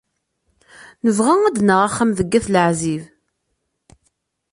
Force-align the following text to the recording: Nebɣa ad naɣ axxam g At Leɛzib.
Nebɣa 1.03 1.33
ad 1.47 1.57
naɣ 1.67 1.81
axxam 1.87 2.11
g 2.29 2.31
At 2.37 2.47
Leɛzib. 2.53 3.03